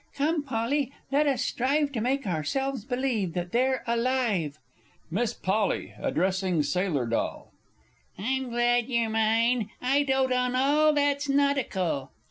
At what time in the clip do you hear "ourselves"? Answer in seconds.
2.25-2.85